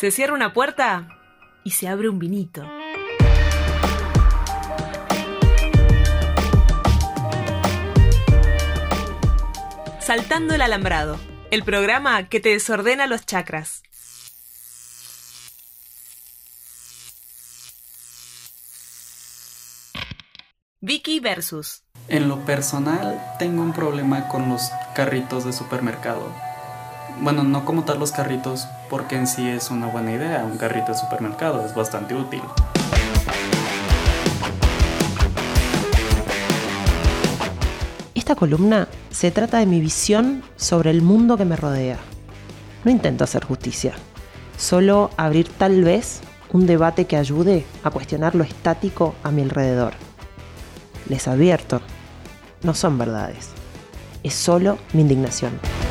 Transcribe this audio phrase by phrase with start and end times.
[0.00, 1.08] Se cierra una puerta
[1.62, 2.66] y se abre un vinito.
[10.00, 13.82] Saltando el alambrado, el programa que te desordena los chakras.
[20.80, 21.82] Vicky versus.
[22.08, 26.49] En lo personal, tengo un problema con los carritos de supermercado.
[27.22, 30.42] Bueno, no como tal los carritos, porque en sí es una buena idea.
[30.42, 32.40] Un carrito de supermercado es bastante útil.
[38.14, 41.98] Esta columna se trata de mi visión sobre el mundo que me rodea.
[42.84, 43.92] No intento hacer justicia,
[44.56, 46.20] solo abrir tal vez
[46.54, 49.92] un debate que ayude a cuestionar lo estático a mi alrededor.
[51.06, 51.82] Les advierto,
[52.62, 53.50] no son verdades,
[54.22, 55.89] es solo mi indignación.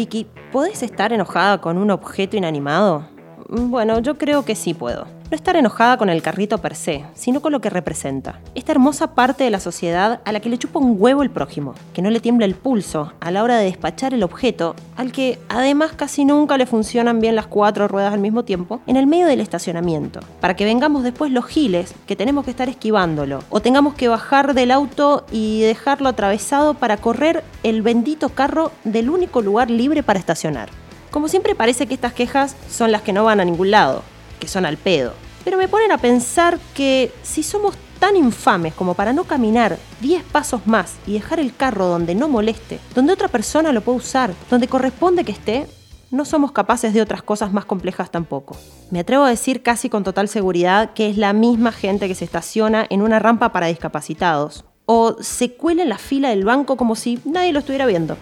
[0.00, 3.06] Vicky, ¿podés estar enojada con un objeto inanimado?
[3.52, 5.08] Bueno, yo creo que sí puedo.
[5.28, 8.38] No estar enojada con el carrito per se, sino con lo que representa.
[8.54, 11.74] Esta hermosa parte de la sociedad a la que le chupa un huevo el prójimo,
[11.92, 15.40] que no le tiembla el pulso a la hora de despachar el objeto, al que
[15.48, 19.26] además casi nunca le funcionan bien las cuatro ruedas al mismo tiempo, en el medio
[19.26, 23.94] del estacionamiento, para que vengamos después los giles que tenemos que estar esquivándolo, o tengamos
[23.94, 29.70] que bajar del auto y dejarlo atravesado para correr el bendito carro del único lugar
[29.70, 30.68] libre para estacionar.
[31.10, 34.02] Como siempre parece que estas quejas son las que no van a ningún lado,
[34.38, 35.12] que son al pedo.
[35.44, 40.22] Pero me ponen a pensar que si somos tan infames como para no caminar 10
[40.24, 44.34] pasos más y dejar el carro donde no moleste, donde otra persona lo puede usar,
[44.50, 45.66] donde corresponde que esté,
[46.10, 48.56] no somos capaces de otras cosas más complejas tampoco.
[48.90, 52.24] Me atrevo a decir casi con total seguridad que es la misma gente que se
[52.24, 56.96] estaciona en una rampa para discapacitados o se cuela en la fila del banco como
[56.96, 58.16] si nadie lo estuviera viendo.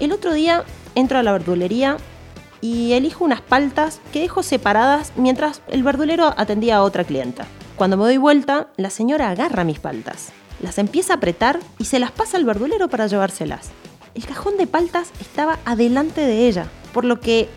[0.00, 1.98] El otro día entro a la verdulería
[2.62, 7.46] y elijo unas paltas que dejo separadas mientras el verdulero atendía a otra clienta.
[7.76, 11.98] Cuando me doy vuelta, la señora agarra mis paltas, las empieza a apretar y se
[11.98, 13.70] las pasa al verdulero para llevárselas.
[14.14, 17.48] El cajón de paltas estaba adelante de ella, por lo que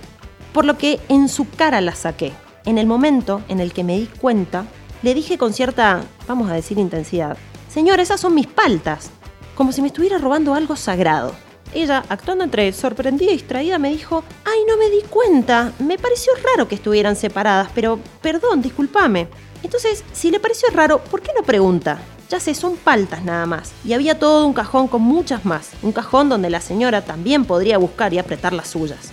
[0.52, 2.32] por lo que en su cara las saqué.
[2.66, 4.66] En el momento en el que me di cuenta,
[5.02, 7.38] le dije con cierta, vamos a decir, intensidad,
[7.70, 9.10] Señor, esas son mis paltas,
[9.56, 11.34] como si me estuviera robando algo sagrado.
[11.74, 16.32] Ella, actuando entre sorprendida y distraída, me dijo, ay, no me di cuenta, me pareció
[16.44, 19.28] raro que estuvieran separadas, pero perdón, discúlpame.
[19.64, 22.00] Entonces, si le pareció raro, ¿por qué no pregunta?
[22.30, 23.72] Ya sé, son paltas nada más.
[23.86, 25.72] Y había todo un cajón con muchas más.
[25.82, 29.12] Un cajón donde la señora también podría buscar y apretar las suyas.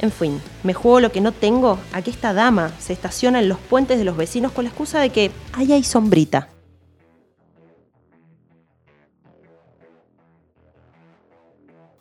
[0.00, 3.48] En fin, me juego lo que no tengo a que esta dama se estaciona en
[3.48, 6.48] los puentes de los vecinos con la excusa de que ahí hay sombrita.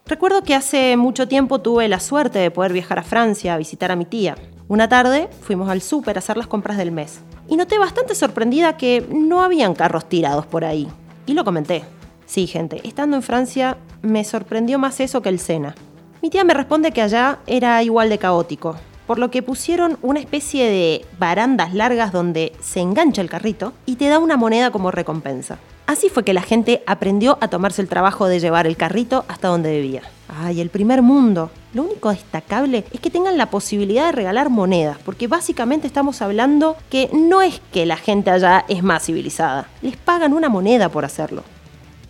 [0.09, 3.91] Recuerdo que hace mucho tiempo tuve la suerte de poder viajar a Francia a visitar
[3.91, 4.35] a mi tía.
[4.67, 8.75] Una tarde fuimos al súper a hacer las compras del mes y noté bastante sorprendida
[8.75, 10.87] que no habían carros tirados por ahí.
[11.27, 11.83] Y lo comenté.
[12.25, 15.75] Sí, gente, estando en Francia me sorprendió más eso que el Sena.
[16.23, 20.21] Mi tía me responde que allá era igual de caótico, por lo que pusieron una
[20.21, 24.89] especie de barandas largas donde se engancha el carrito y te da una moneda como
[24.89, 25.59] recompensa.
[25.89, 29.47] Así fue que la gente aprendió a tomarse el trabajo de llevar el carrito hasta
[29.47, 30.03] donde debía.
[30.27, 31.49] Ay, el primer mundo.
[31.73, 36.77] Lo único destacable es que tengan la posibilidad de regalar monedas, porque básicamente estamos hablando
[36.91, 41.05] que no es que la gente allá es más civilizada, les pagan una moneda por
[41.05, 41.43] hacerlo.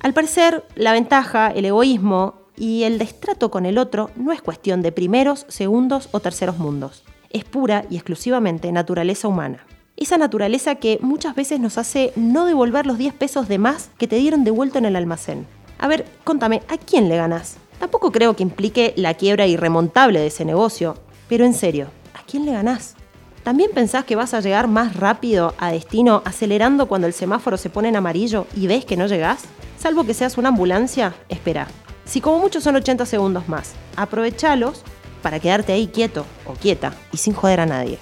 [0.01, 4.81] Al parecer, la ventaja, el egoísmo y el destrato con el otro no es cuestión
[4.81, 7.05] de primeros, segundos o terceros mundos.
[7.29, 9.65] Es pura y exclusivamente naturaleza humana
[9.99, 14.07] esa naturaleza que muchas veces nos hace no devolver los 10 pesos de más que
[14.07, 15.45] te dieron de vuelta en el almacén.
[15.77, 17.57] A ver, contame, ¿a quién le ganas?
[17.79, 20.95] Tampoco creo que implique la quiebra irremontable de ese negocio,
[21.27, 22.95] pero en serio, ¿a quién le ganás?
[23.43, 27.69] ¿También pensás que vas a llegar más rápido a destino acelerando cuando el semáforo se
[27.69, 29.43] pone en amarillo y ves que no llegás?
[29.77, 31.67] Salvo que seas una ambulancia, espera.
[32.05, 34.83] Si como mucho son 80 segundos más, aprovechalos
[35.21, 37.97] para quedarte ahí quieto o quieta y sin joder a nadie.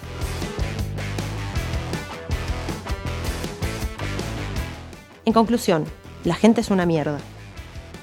[5.27, 5.83] En conclusión,
[6.24, 7.18] la gente es una mierda.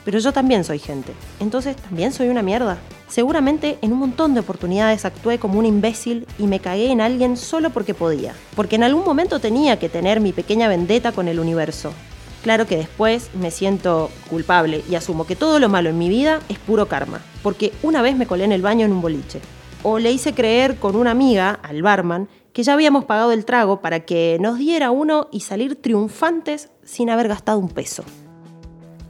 [0.05, 1.15] Pero yo también soy gente.
[1.41, 2.77] Entonces, ¿también soy una mierda?
[3.09, 7.39] Seguramente en un montón de oportunidades actué como un imbécil y me cagué en alguien
[7.39, 11.41] solo porque podía, porque en algún momento tenía que tener mi pequeña vendetta con el
[11.41, 11.95] universo.
[12.43, 16.41] Claro que después me siento culpable y asumo que todo lo malo en mi vida
[16.51, 19.41] es puro karma, porque una vez me colé en el baño en un boliche.
[19.85, 23.83] O le hice creer con una amiga, al barman, que ya habíamos pagado el trago
[23.83, 28.03] para que nos diera uno y salir triunfantes sin haber gastado un peso.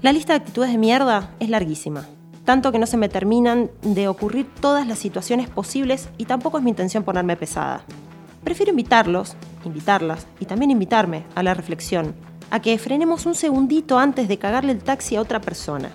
[0.03, 2.07] La lista de actitudes de mierda es larguísima,
[2.45, 6.65] tanto que no se me terminan de ocurrir todas las situaciones posibles y tampoco es
[6.65, 7.85] mi intención ponerme pesada.
[8.43, 12.17] Prefiero invitarlos, invitarlas y también invitarme a la reflexión,
[12.51, 15.91] a que frenemos un segundito antes de cagarle el taxi a otra persona,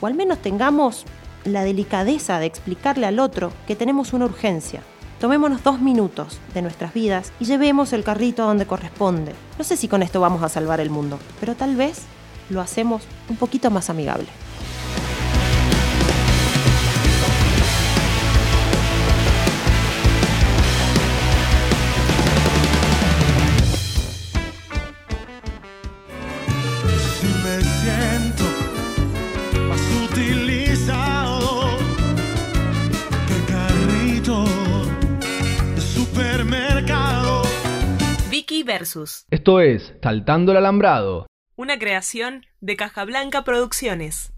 [0.00, 1.04] o al menos tengamos
[1.44, 4.82] la delicadeza de explicarle al otro que tenemos una urgencia.
[5.20, 9.32] Tomémonos dos minutos de nuestras vidas y llevemos el carrito a donde corresponde.
[9.58, 12.02] No sé si con esto vamos a salvar el mundo, pero tal vez
[12.50, 14.26] lo hacemos un poquito más amigable.
[38.64, 39.26] Versus.
[39.30, 41.26] Esto es Saltando el Alambrado.
[41.56, 44.32] Una creación de Caja Blanca Producciones.